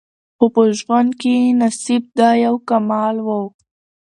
خو 0.37 0.45
په 0.55 0.61
ژوند 0.79 1.09
کي 1.21 1.33
یې 1.41 1.55
نصیب 1.61 2.03
دا 2.19 2.29
یو 2.45 2.55
کمال 2.69 3.15
وو 3.25 3.41